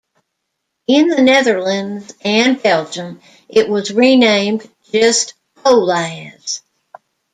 [0.87, 6.63] In the Netherlands and Belgium, it was renamed just "Olaz".